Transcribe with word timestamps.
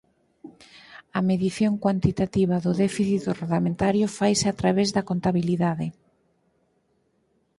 A 1.17 1.19
medición 1.29 1.73
cuantitativa 1.83 2.55
do 2.65 2.71
déficit 2.83 3.21
orzamentario 3.35 4.05
faise 4.17 4.45
a 4.49 4.57
través 4.61 4.87
da 4.95 5.05
contabilidade. 5.09 5.87